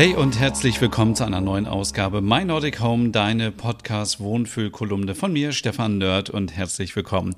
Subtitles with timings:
[0.00, 5.52] Hey und herzlich willkommen zu einer neuen Ausgabe My Nordic Home, deine Podcast-Wohnfühlkolumne von mir,
[5.52, 7.34] Stefan Nerd und herzlich willkommen.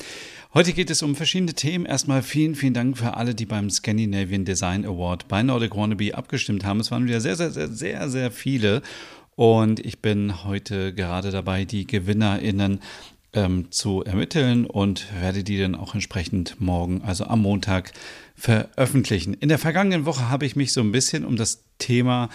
[0.54, 1.86] Heute geht es um verschiedene Themen.
[1.86, 6.64] Erstmal vielen, vielen Dank für alle, die beim Scandinavian Design Award bei Nordic Wannabe abgestimmt
[6.64, 6.78] haben.
[6.78, 8.82] Es waren wieder sehr, sehr, sehr, sehr, sehr viele.
[9.34, 12.78] Und ich bin heute gerade dabei, die GewinnerInnen
[13.32, 17.92] ähm, zu ermitteln und werde die dann auch entsprechend morgen, also am Montag,
[18.42, 19.34] veröffentlichen.
[19.34, 22.28] In der vergangenen Woche habe ich mich so ein bisschen um das Thema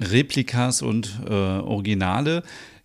[0.00, 2.44] Replikas und äh, Originale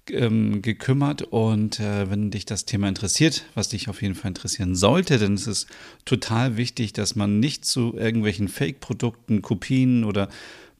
[0.09, 4.73] ähm, gekümmert und äh, wenn dich das Thema interessiert, was dich auf jeden Fall interessieren
[4.73, 5.67] sollte, ist es
[6.03, 10.27] total wichtig, dass man nicht zu irgendwelchen Fake-Produkten, Kopien oder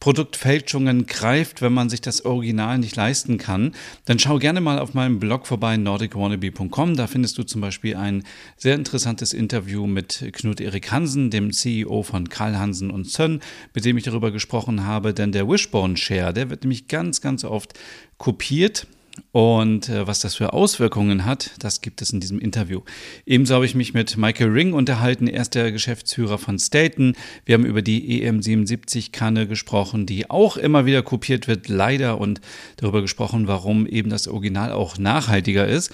[0.04, 3.72] Produktfälschungen greift, wenn man sich das Original nicht leisten kann,
[4.04, 6.98] dann schau gerne mal auf meinem Blog vorbei, nordicwannabe.com.
[6.98, 8.26] Da findest du zum Beispiel ein
[8.58, 13.40] sehr interessantes Interview mit Knut Erik Hansen, dem CEO von Karl Hansen und Sön,
[13.74, 17.46] mit dem ich darüber gesprochen habe, denn der Wishbone Share, der wird nämlich ganz, ganz
[17.46, 17.80] oft
[18.18, 18.88] kopiert
[19.32, 22.82] und äh, was das für Auswirkungen hat, das gibt es in diesem Interview.
[23.26, 27.16] Ebenso habe ich mich mit Michael Ring unterhalten, er ist der Geschäftsführer von Staten.
[27.46, 32.42] Wir haben über die EM77-Kanne gesprochen, die auch immer wieder kopiert wird, leider, und
[32.78, 35.92] darüber gesprochen, warum eben das Original auch nachhaltiger ist.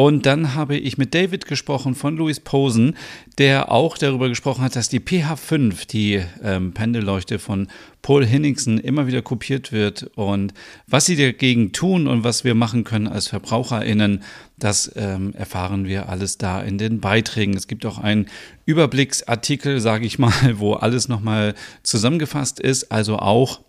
[0.00, 2.96] Und dann habe ich mit David gesprochen von Louis Posen,
[3.36, 7.68] der auch darüber gesprochen hat, dass die PH5, die ähm, Pendelleuchte von
[8.00, 10.04] Paul Henningsen, immer wieder kopiert wird.
[10.14, 10.54] Und
[10.86, 14.22] was sie dagegen tun und was wir machen können als VerbraucherInnen,
[14.58, 17.54] das ähm, erfahren wir alles da in den Beiträgen.
[17.54, 18.24] Es gibt auch einen
[18.64, 23.60] Überblicksartikel, sage ich mal, wo alles nochmal zusammengefasst ist, also auch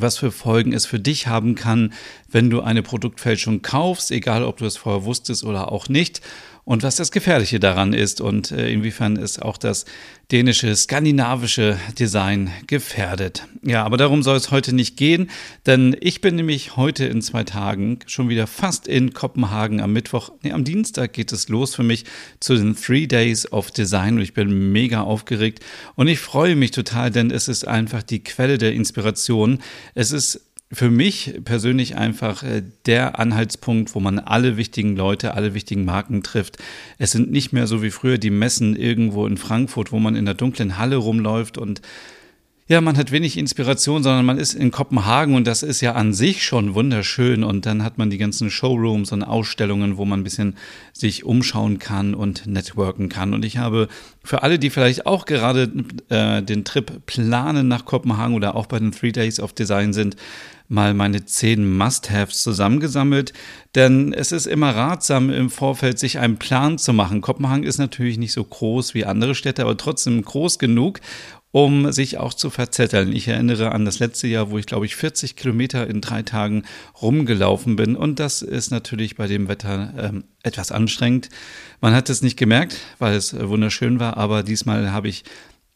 [0.00, 1.92] was für Folgen es für dich haben kann,
[2.28, 6.20] wenn du eine Produktfälschung kaufst, egal ob du es vorher wusstest oder auch nicht
[6.64, 9.84] und was das Gefährliche daran ist und äh, inwiefern ist auch das
[10.30, 13.48] dänische, skandinavische Design gefährdet.
[13.62, 15.28] Ja, aber darum soll es heute nicht gehen,
[15.66, 20.30] denn ich bin nämlich heute in zwei Tagen schon wieder fast in Kopenhagen am Mittwoch.
[20.42, 22.04] Nee, am Dienstag geht es los für mich
[22.38, 25.60] zu den Three Days of Design und ich bin mega aufgeregt
[25.96, 29.58] und ich freue mich total, denn es ist einfach die Quelle der Inspiration.
[29.94, 35.54] Es ist für mich persönlich einfach äh, der Anhaltspunkt, wo man alle wichtigen Leute, alle
[35.54, 36.56] wichtigen Marken trifft.
[36.98, 40.24] Es sind nicht mehr so wie früher die Messen irgendwo in Frankfurt, wo man in
[40.24, 41.82] der dunklen Halle rumläuft und
[42.72, 46.14] ja, man hat wenig Inspiration, sondern man ist in Kopenhagen und das ist ja an
[46.14, 47.44] sich schon wunderschön.
[47.44, 50.56] Und dann hat man die ganzen Showrooms und Ausstellungen, wo man ein bisschen
[50.94, 53.34] sich umschauen kann und networken kann.
[53.34, 53.88] Und ich habe
[54.24, 55.70] für alle, die vielleicht auch gerade
[56.08, 60.16] äh, den Trip planen nach Kopenhagen oder auch bei den Three Days of Design sind,
[60.68, 63.34] mal meine zehn Must-Haves zusammengesammelt,
[63.74, 67.20] denn es ist immer ratsam im Vorfeld sich einen Plan zu machen.
[67.20, 71.00] Kopenhagen ist natürlich nicht so groß wie andere Städte, aber trotzdem groß genug,
[71.52, 73.12] um sich auch zu verzetteln.
[73.12, 76.64] Ich erinnere an das letzte Jahr, wo ich glaube ich 40 Kilometer in drei Tagen
[77.00, 81.28] rumgelaufen bin und das ist natürlich bei dem Wetter ähm, etwas anstrengend.
[81.80, 85.24] Man hat es nicht gemerkt, weil es äh, wunderschön war, aber diesmal habe ich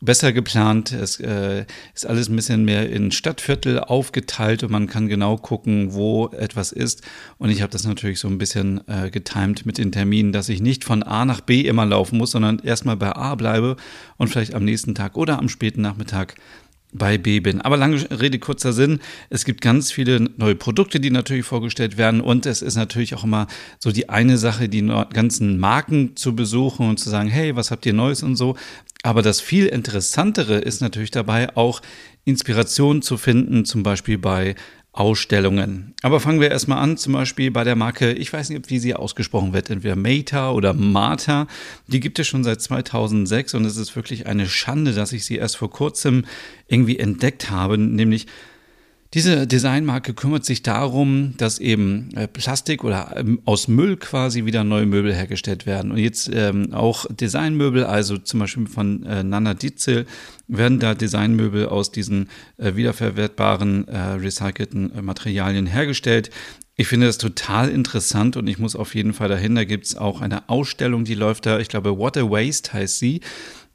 [0.07, 0.93] besser geplant.
[0.93, 5.93] Es äh, ist alles ein bisschen mehr in Stadtviertel aufgeteilt und man kann genau gucken,
[5.93, 7.03] wo etwas ist.
[7.37, 10.63] Und ich habe das natürlich so ein bisschen äh, getimt mit den Terminen, dass ich
[10.63, 13.77] nicht von A nach B immer laufen muss, sondern erstmal bei A bleibe
[14.17, 16.37] und vielleicht am nächsten Tag oder am späten Nachmittag
[16.97, 17.61] bei B bin.
[17.61, 19.01] Aber lange Rede, kurzer Sinn.
[19.31, 22.21] Es gibt ganz viele neue Produkte, die natürlich vorgestellt werden.
[22.21, 23.47] Und es ist natürlich auch immer
[23.79, 27.87] so die eine Sache, die ganzen Marken zu besuchen und zu sagen, hey, was habt
[27.87, 28.57] ihr Neues und so.
[29.03, 31.81] Aber das viel Interessantere ist natürlich dabei auch
[32.25, 34.57] Inspiration zu finden, zum Beispiel bei
[34.97, 35.95] Ausstellungen.
[36.03, 38.95] Aber fangen wir erstmal an, zum Beispiel bei der Marke, ich weiß nicht, wie sie
[38.95, 41.47] ausgesprochen wird, entweder Meta oder Mata.
[41.87, 45.37] Die gibt es schon seit 2006 und es ist wirklich eine Schande, dass ich sie
[45.37, 46.25] erst vor kurzem
[46.67, 48.27] irgendwie entdeckt habe, nämlich
[49.15, 54.65] diese Designmarke kümmert sich darum, dass eben äh, Plastik oder ähm, aus Müll quasi wieder
[54.65, 55.93] neue Möbel hergestellt werden.
[55.93, 60.07] Und jetzt ähm, auch Designmöbel, also zum Beispiel von äh, Nana Dietzel,
[60.49, 66.31] werden da Designmöbel aus diesen äh, wiederverwertbaren, äh, recycelten äh, Materialien hergestellt.
[66.75, 69.55] Ich finde das total interessant und ich muss auf jeden Fall dahin.
[69.55, 72.99] Da gibt es auch eine Ausstellung, die läuft da, ich glaube, What a Waste heißt
[72.99, 73.21] sie.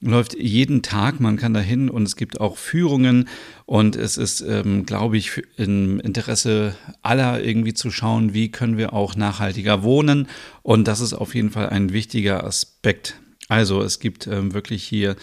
[0.01, 1.19] Läuft jeden Tag.
[1.19, 3.29] Man kann da hin und es gibt auch Führungen
[3.65, 8.93] und es ist, ähm, glaube ich, im Interesse aller irgendwie zu schauen, wie können wir
[8.93, 10.27] auch nachhaltiger wohnen.
[10.63, 13.19] Und das ist auf jeden Fall ein wichtiger Aspekt.
[13.47, 15.15] Also es gibt ähm, wirklich hier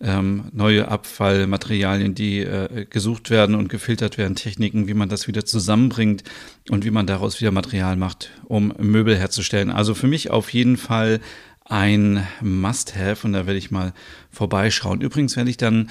[0.00, 5.44] ähm, neue Abfallmaterialien, die äh, gesucht werden und gefiltert werden, Techniken, wie man das wieder
[5.44, 6.24] zusammenbringt
[6.70, 9.70] und wie man daraus wieder Material macht, um Möbel herzustellen.
[9.70, 11.20] Also für mich auf jeden Fall
[11.64, 13.92] ein Must-Have und da werde ich mal
[14.30, 15.00] vorbeischauen.
[15.00, 15.90] Übrigens werde ich dann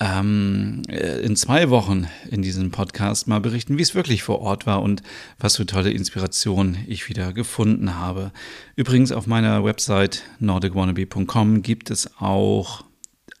[0.00, 4.66] ähm, äh, in zwei Wochen in diesem Podcast mal berichten, wie es wirklich vor Ort
[4.66, 5.02] war und
[5.38, 8.32] was für tolle Inspiration ich wieder gefunden habe.
[8.76, 12.84] Übrigens auf meiner Website nordicwannabe.com gibt es auch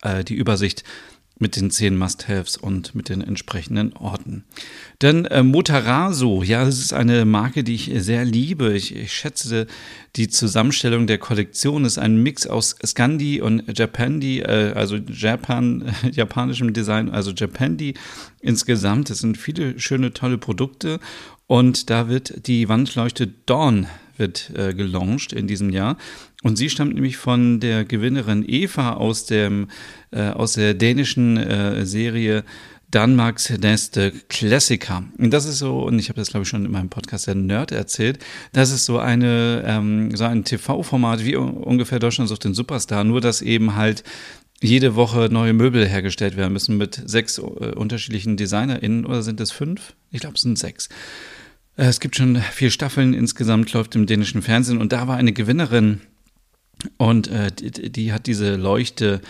[0.02, 0.82] äh, die Übersicht
[1.38, 4.44] mit den zehn Must-Haves und mit den entsprechenden Orten.
[5.02, 8.74] Denn äh, Motaraso, ja, das ist eine Marke, die ich sehr liebe.
[8.74, 9.66] Ich, ich schätze
[10.16, 16.08] die Zusammenstellung der Kollektion ist ein Mix aus Scandi und Japandi, äh, also Japan, äh,
[16.12, 17.94] japanischem Design, also Japandi
[18.40, 19.10] insgesamt.
[19.10, 20.98] Es sind viele schöne, tolle Produkte
[21.46, 23.86] und da wird die Wandleuchte Dawn
[24.18, 25.96] wird äh, gelauncht in diesem Jahr.
[26.42, 29.68] Und sie stammt nämlich von der Gewinnerin Eva aus, dem,
[30.10, 32.44] äh, aus der dänischen äh, Serie
[32.90, 35.04] Danmarks nächste Klassiker.
[35.18, 37.34] Und das ist so, und ich habe das glaube ich schon in meinem Podcast der
[37.34, 38.18] Nerd erzählt,
[38.52, 43.20] das ist so eine ähm, so ein TV-Format wie ungefähr Deutschland sucht den Superstar, nur
[43.20, 44.04] dass eben halt
[44.62, 49.52] jede Woche neue Möbel hergestellt werden müssen mit sechs äh, unterschiedlichen DesignerInnen oder sind es
[49.52, 49.92] fünf?
[50.10, 50.88] Ich glaube, es sind sechs.
[51.78, 55.32] Äh, es gibt schon vier Staffeln insgesamt, läuft im dänischen Fernsehen und da war eine
[55.32, 56.02] Gewinnerin
[56.98, 59.20] und äh, die, die, hat diese Leuchte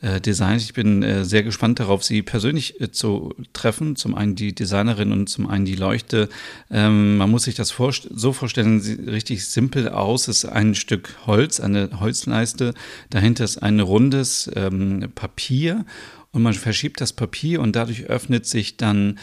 [0.00, 0.62] äh, designt.
[0.62, 3.96] Ich bin äh, sehr gespannt darauf, sie persönlich äh, zu treffen.
[3.96, 6.28] Zum einen die Designerin und zum einen die Leuchte.
[6.70, 10.28] Ähm, man muss sich das vor, so vorstellen, sieht richtig simpel aus.
[10.28, 12.74] Es ist ein Stück Holz, eine Holzleiste.
[13.10, 15.84] Dahinter ist ein rundes ähm, Papier
[16.32, 19.18] und man verschiebt das Papier und dadurch öffnet sich dann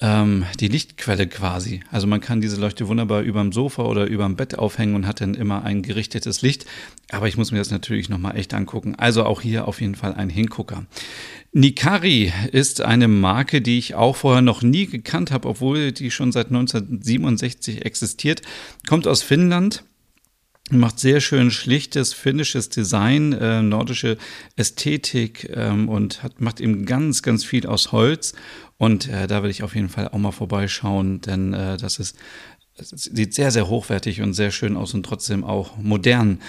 [0.00, 1.80] ähm, die Lichtquelle quasi.
[1.90, 5.34] Also man kann diese Leuchte wunderbar überm Sofa oder überm Bett aufhängen und hat dann
[5.34, 6.64] immer ein gerichtetes Licht.
[7.10, 8.94] Aber ich muss mir das natürlich nochmal echt angucken.
[8.96, 10.86] Also auch hier auf jeden Fall ein Hingucker.
[11.52, 16.32] Nikari ist eine Marke, die ich auch vorher noch nie gekannt habe, obwohl die schon
[16.32, 18.42] seit 1967 existiert.
[18.88, 19.84] Kommt aus Finnland
[20.70, 24.16] macht sehr schön schlichtes finnisches Design, äh, nordische
[24.56, 28.34] Ästhetik ähm, und hat, macht eben ganz, ganz viel aus Holz
[28.78, 32.16] und äh, da will ich auf jeden Fall auch mal vorbeischauen, denn äh, das ist
[32.82, 36.40] sieht sehr, sehr hochwertig und sehr schön aus und trotzdem auch modern.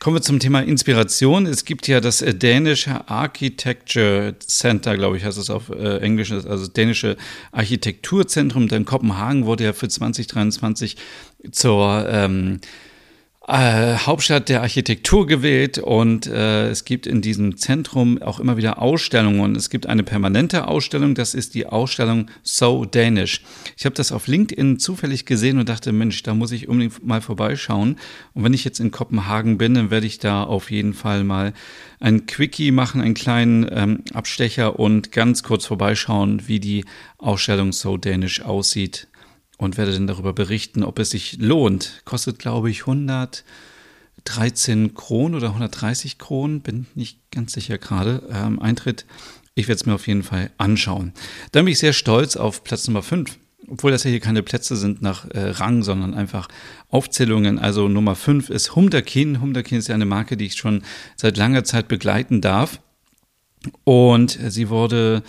[0.00, 1.46] Kommen wir zum Thema Inspiration.
[1.46, 6.32] Es gibt ja das äh, dänische Architecture Center, glaube ich, heißt es auf äh, Englisch,
[6.32, 7.16] also das dänische
[7.52, 8.68] Architekturzentrum.
[8.68, 10.96] Denn Kopenhagen wurde ja für 2023
[11.50, 12.60] zur ähm,
[13.50, 18.80] äh, Hauptstadt der Architektur gewählt und äh, es gibt in diesem Zentrum auch immer wieder
[18.80, 19.40] Ausstellungen.
[19.40, 23.42] Und es gibt eine permanente Ausstellung, das ist die Ausstellung So Danish.
[23.76, 27.20] Ich habe das auf LinkedIn zufällig gesehen und dachte, Mensch, da muss ich unbedingt mal
[27.20, 27.96] vorbeischauen.
[28.34, 31.52] Und wenn ich jetzt in Kopenhagen bin, dann werde ich da auf jeden Fall mal
[31.98, 36.84] ein Quickie machen, einen kleinen ähm, Abstecher und ganz kurz vorbeischauen, wie die
[37.18, 39.08] Ausstellung So Danish aussieht
[39.60, 42.00] und werde dann darüber berichten, ob es sich lohnt.
[42.06, 48.22] Kostet, glaube ich, 113 Kronen oder 130 Kronen, bin nicht ganz sicher gerade.
[48.32, 49.04] Ähm, Eintritt.
[49.54, 51.12] Ich werde es mir auf jeden Fall anschauen.
[51.52, 53.38] Dann bin ich sehr stolz auf Platz Nummer 5.
[53.68, 56.48] Obwohl das ja hier keine Plätze sind nach äh, Rang, sondern einfach
[56.88, 57.58] Aufzählungen.
[57.58, 59.42] Also Nummer 5 ist Humdakin.
[59.42, 60.84] Humdakin ist ja eine Marke, die ich schon
[61.16, 62.80] seit langer Zeit begleiten darf.
[63.84, 65.22] Und sie wurde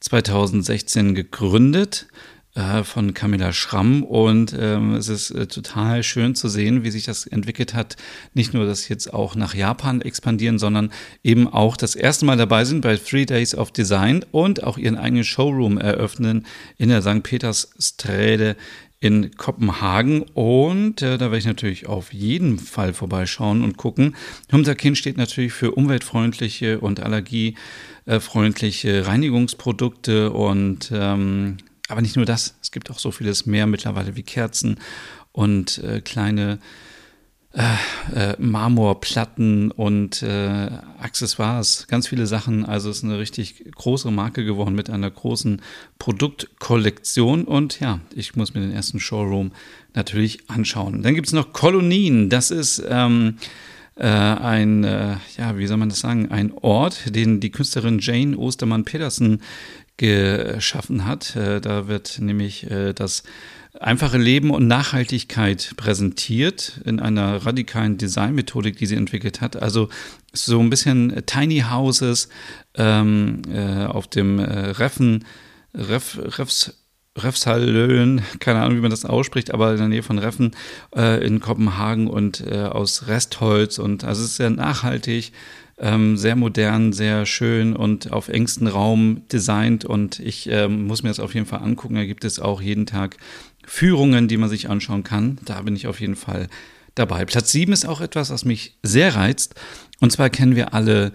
[0.00, 2.08] 2016 gegründet
[2.56, 7.04] äh, von Camilla Schramm und ähm, es ist äh, total schön zu sehen, wie sich
[7.04, 7.96] das entwickelt hat.
[8.32, 10.90] Nicht nur, dass jetzt auch nach Japan expandieren, sondern
[11.22, 14.96] eben auch das erste Mal dabei sind bei Three Days of Design und auch ihren
[14.96, 16.46] eigenen Showroom eröffnen
[16.78, 17.22] in der St.
[17.22, 18.56] Peters Sträde
[19.00, 24.16] in Kopenhagen und äh, da werde ich natürlich auf jeden Fall vorbeischauen und gucken.
[24.50, 31.58] Humterkin steht natürlich für umweltfreundliche und allergiefreundliche Reinigungsprodukte und ähm,
[31.88, 34.80] aber nicht nur das, es gibt auch so vieles mehr mittlerweile wie Kerzen
[35.32, 36.58] und äh, kleine
[37.56, 37.74] äh,
[38.14, 42.66] äh, Marmorplatten und äh, Accessoires, ganz viele Sachen.
[42.66, 45.62] Also es ist eine richtig große Marke geworden mit einer großen
[45.98, 47.44] Produktkollektion.
[47.44, 49.52] Und ja, ich muss mir den ersten Showroom
[49.94, 51.02] natürlich anschauen.
[51.02, 52.28] Dann gibt es noch Kolonien.
[52.28, 53.38] Das ist ähm,
[53.94, 58.36] äh, ein, äh, ja, wie soll man das sagen, ein Ort, den die Künstlerin Jane
[58.36, 59.40] Ostermann-Pedersen
[59.96, 61.36] geschaffen hat.
[61.36, 63.22] Äh, da wird nämlich äh, das
[63.80, 69.56] einfache Leben und Nachhaltigkeit präsentiert in einer radikalen Designmethodik, die sie entwickelt hat.
[69.56, 69.88] Also
[70.32, 72.28] so ein bisschen Tiny Houses
[72.74, 75.24] ähm, äh, auf dem äh, Reffen,
[75.74, 76.74] Ref, Refs,
[77.18, 80.54] Refshallöhen, keine Ahnung, wie man das ausspricht, aber in der Nähe von Reffen
[80.94, 85.32] äh, in Kopenhagen und aus Restholz und also es ist sehr nachhaltig,
[85.78, 91.10] ähm, sehr modern, sehr schön und auf engstem Raum designt und ich ähm, muss mir
[91.10, 91.96] das auf jeden Fall angucken.
[91.96, 93.16] Da gibt es auch jeden Tag
[93.66, 95.38] Führungen, die man sich anschauen kann.
[95.44, 96.48] Da bin ich auf jeden Fall
[96.94, 97.24] dabei.
[97.24, 99.54] Platz 7 ist auch etwas, was mich sehr reizt.
[100.00, 101.12] Und zwar kennen wir alle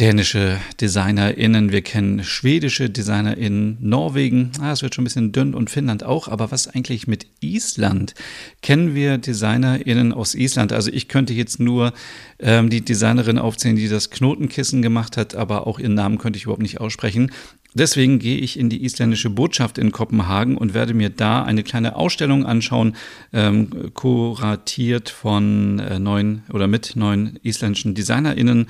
[0.00, 5.70] dänische DesignerInnen, wir kennen schwedische DesignerInnen, Norwegen, ah, es wird schon ein bisschen dünn und
[5.70, 8.14] Finnland auch, aber was eigentlich mit Island?
[8.60, 10.72] Kennen wir DesignerInnen aus Island?
[10.72, 11.92] Also ich könnte jetzt nur
[12.40, 16.44] ähm, die Designerin aufzählen, die das Knotenkissen gemacht hat, aber auch ihren Namen könnte ich
[16.44, 17.30] überhaupt nicht aussprechen.
[17.76, 21.96] Deswegen gehe ich in die isländische Botschaft in Kopenhagen und werde mir da eine kleine
[21.96, 22.94] Ausstellung anschauen,
[23.32, 28.68] ähm, kuratiert von äh, neun oder mit neun isländischen DesignerInnen.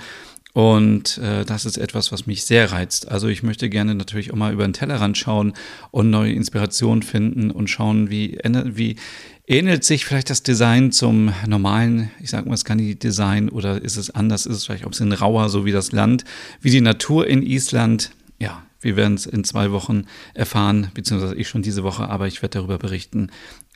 [0.54, 3.10] Und äh, das ist etwas, was mich sehr reizt.
[3.10, 5.52] Also ich möchte gerne natürlich auch mal über den Tellerrand schauen
[5.90, 8.94] und neue Inspirationen finden und schauen, wie, wie
[9.48, 14.46] ähnelt sich vielleicht das Design zum normalen, ich sag mal, Scandi-Design oder ist es anders,
[14.46, 16.24] ist es vielleicht auch ein bisschen rauer, so wie das Land,
[16.60, 18.12] wie die Natur in Island.
[18.38, 22.42] Ja, wir werden es in zwei Wochen erfahren, beziehungsweise ich schon diese Woche, aber ich
[22.42, 23.30] werde darüber berichten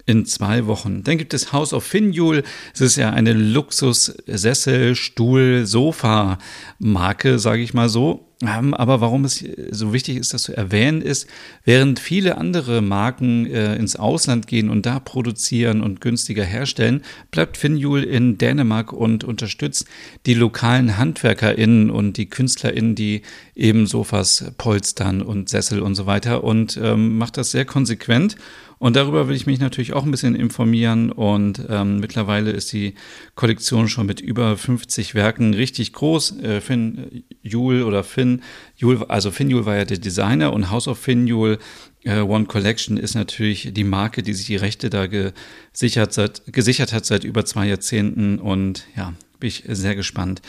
[0.08, 1.04] in zwei Wochen.
[1.04, 2.42] Dann gibt es House of Finjul.
[2.72, 8.24] Es ist ja eine Luxus-Sessel, Stuhl, Sofa-Marke, sage ich mal so.
[8.40, 11.26] Ähm, aber warum es so wichtig ist, das zu erwähnen, ist,
[11.64, 17.56] während viele andere Marken äh, ins Ausland gehen und da produzieren und günstiger herstellen, bleibt
[17.56, 19.86] Finjul in Dänemark und unterstützt
[20.24, 23.22] die lokalen HandwerkerInnen und die KünstlerInnen, die
[23.56, 28.36] eben Sofas polstern und Sessel und so weiter und ähm, macht das sehr konsequent
[28.78, 31.10] und darüber will ich mich natürlich auch ein bisschen informieren.
[31.10, 32.94] Und ähm, mittlerweile ist die
[33.34, 36.40] Kollektion schon mit über 50 Werken richtig groß.
[36.40, 38.42] Äh, Finn Jule oder Finn
[38.76, 41.58] Jule, also Finn Jule war ja der Designer und House of Finn Jule
[42.04, 46.92] äh, One Collection ist natürlich die Marke, die sich die Rechte da gesichert, seit, gesichert
[46.92, 48.38] hat seit über zwei Jahrzehnten.
[48.38, 50.40] Und ja, bin ich sehr gespannt.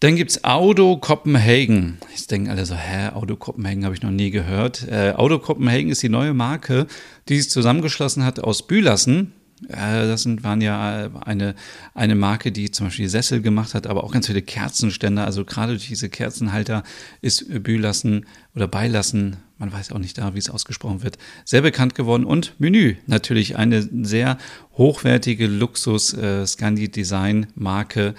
[0.00, 1.98] Dann gibt es Auto Copenhagen.
[2.10, 4.88] Jetzt denken alle so, hä, Auto Copenhagen habe ich noch nie gehört.
[4.88, 6.86] Äh, Auto Copenhagen ist die neue Marke,
[7.28, 9.34] die sich zusammengeschlossen hat aus Bülassen.
[9.68, 11.54] Äh, das sind, waren ja eine,
[11.92, 15.26] eine Marke, die zum Beispiel Sessel gemacht hat, aber auch ganz viele Kerzenständer.
[15.26, 16.82] Also gerade durch diese Kerzenhalter
[17.20, 18.24] ist Bülassen
[18.56, 22.24] oder Beilassen, man weiß auch nicht da, wie es ausgesprochen wird, sehr bekannt geworden.
[22.24, 24.38] Und Menü, natürlich eine sehr
[24.78, 28.00] hochwertige Luxus-Scandi-Design-Marke.
[28.00, 28.14] Äh, äh,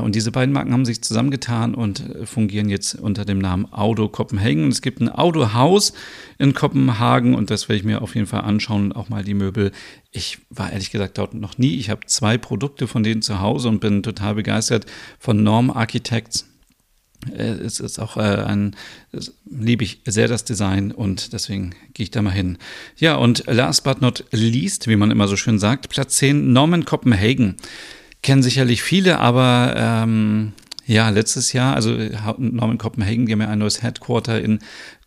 [0.00, 4.08] und diese beiden Marken haben sich zusammengetan und äh, fungieren jetzt unter dem Namen Auto
[4.08, 4.64] Kopenhagen.
[4.64, 5.92] Und es gibt ein Autohaus
[6.38, 9.34] in Kopenhagen und das werde ich mir auf jeden Fall anschauen und auch mal die
[9.34, 9.72] Möbel.
[10.12, 11.76] Ich war ehrlich gesagt dort noch nie.
[11.76, 14.86] Ich habe zwei Produkte von denen zu Hause und bin total begeistert
[15.18, 16.46] von Norm Architects.
[17.30, 18.76] Äh, es ist auch ein,
[19.44, 22.56] liebe ich sehr das Design und deswegen gehe ich da mal hin.
[22.96, 26.86] Ja, und last but not least, wie man immer so schön sagt, Platz 10, Norman
[26.86, 27.56] Copenhagen
[28.26, 30.52] kennen sicherlich viele, aber ähm,
[30.84, 31.96] ja, letztes Jahr, also
[32.38, 34.58] Norman Copenhagen, die haben ja ein neues Headquarter in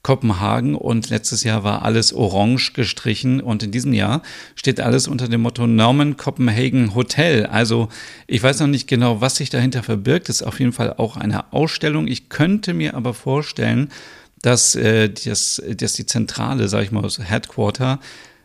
[0.03, 4.21] Kopenhagen und letztes Jahr war alles orange gestrichen und in diesem Jahr
[4.55, 7.45] steht alles unter dem Motto Norman Copenhagen Hotel.
[7.45, 7.89] Also
[8.25, 10.29] ich weiß noch nicht genau, was sich dahinter verbirgt.
[10.29, 12.07] Das ist auf jeden Fall auch eine Ausstellung.
[12.07, 13.89] Ich könnte mir aber vorstellen,
[14.41, 17.99] dass, äh, das, dass die Zentrale, sage ich mal, das Headquarter,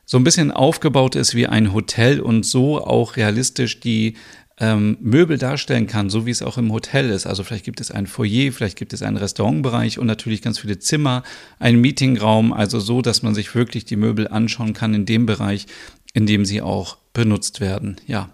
[0.07, 4.17] so ein bisschen aufgebaut ist wie ein Hotel und so auch realistisch die
[4.59, 7.27] ähm, Möbel darstellen kann, so wie es auch im Hotel ist.
[7.27, 10.79] Also vielleicht gibt es ein Foyer, vielleicht gibt es einen Restaurantbereich und natürlich ganz viele
[10.79, 11.25] Zimmer,
[11.59, 15.67] einen Meetingraum, also so, dass man sich wirklich die Möbel anschauen kann in dem Bereich,
[16.13, 17.97] in dem sie auch benutzt werden.
[18.07, 18.31] Ja.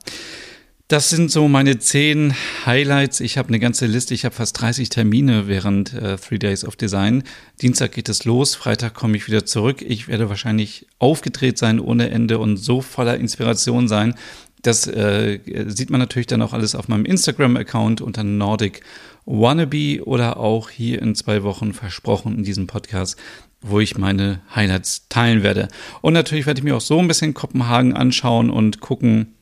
[0.90, 2.34] Das sind so meine zehn
[2.66, 3.20] Highlights.
[3.20, 4.12] Ich habe eine ganze Liste.
[4.12, 7.22] Ich habe fast 30 Termine während äh, Three Days of Design.
[7.62, 8.56] Dienstag geht es los.
[8.56, 9.82] Freitag komme ich wieder zurück.
[9.82, 14.16] Ich werde wahrscheinlich aufgedreht sein ohne Ende und so voller Inspiration sein,
[14.62, 15.38] das äh,
[15.68, 18.82] sieht man natürlich dann auch alles auf meinem Instagram-Account unter Nordic
[19.26, 23.16] Wannabe oder auch hier in zwei Wochen versprochen in diesem Podcast,
[23.62, 25.68] wo ich meine Highlights teilen werde.
[26.00, 29.34] Und natürlich werde ich mir auch so ein bisschen Kopenhagen anschauen und gucken,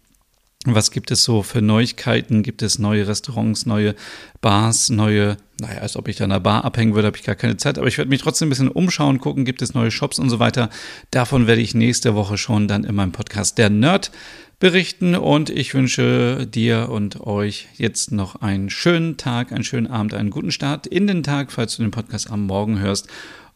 [0.65, 2.43] was gibt es so für Neuigkeiten?
[2.43, 3.95] Gibt es neue Restaurants, neue
[4.41, 7.37] Bars, neue, naja, als ob ich da in einer Bar abhängen würde, habe ich gar
[7.37, 10.19] keine Zeit, aber ich werde mich trotzdem ein bisschen umschauen, gucken, gibt es neue Shops
[10.19, 10.69] und so weiter.
[11.13, 14.11] Davon werde ich nächste Woche schon dann in meinem Podcast Der Nerd
[14.59, 20.15] berichten und ich wünsche dir und euch jetzt noch einen schönen Tag, einen schönen Abend,
[20.15, 23.09] einen guten Start in den Tag, falls du den Podcast am Morgen hörst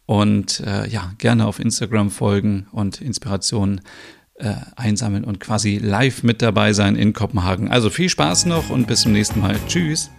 [0.05, 3.81] Und äh, ja, gerne auf Instagram folgen und Inspirationen
[4.35, 7.69] äh, einsammeln und quasi live mit dabei sein in Kopenhagen.
[7.69, 9.57] Also viel Spaß noch und bis zum nächsten Mal.
[9.67, 10.09] Tschüss.